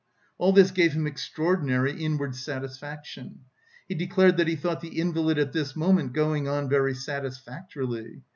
[0.39, 3.41] All this gave him extraordinary inward satisfaction.
[3.87, 8.23] He declared that he thought the invalid at this moment going on very satisfactorily.